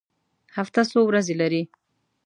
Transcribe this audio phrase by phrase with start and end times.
[0.57, 1.61] هفته څو ورځې لري؟